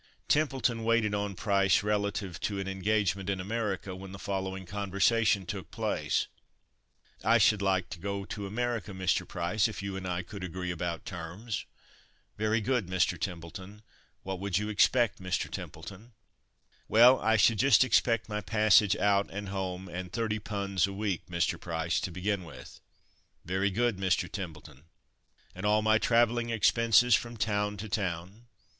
[0.27, 5.69] Templeton waited on Price relative to an engagement in America, when the following conversation took
[5.69, 6.25] place:
[7.23, 9.27] "I should like to go to America, Mr.
[9.27, 11.65] Price, if you and I could agree about terms."
[12.35, 13.15] "Very good, Mr.
[13.19, 13.83] Templeton.
[14.23, 15.51] What would you expect, Mr.
[15.51, 16.13] Templeton?"
[16.87, 21.27] "Well, I should just expect my passage out and home, and thirty 'punds' a week,
[21.27, 21.59] Mr.
[21.61, 22.79] Price, to begin with."
[23.45, 24.27] "Very good, Mr.
[24.27, 24.85] Templeton."
[25.53, 28.47] "And all my travelling expenses, from toun to toun."